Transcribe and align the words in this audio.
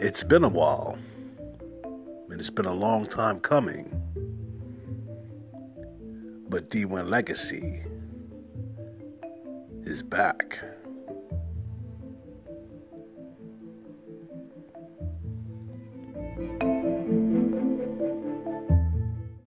It's 0.00 0.22
been 0.22 0.44
a 0.44 0.48
while, 0.48 0.96
and 1.82 2.38
it's 2.38 2.50
been 2.50 2.66
a 2.66 2.72
long 2.72 3.04
time 3.04 3.40
coming. 3.40 3.90
But 6.48 6.70
D1 6.70 7.10
Legacy 7.10 7.80
is 9.82 10.04
back. 10.04 10.62